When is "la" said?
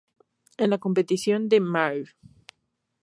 0.71-0.79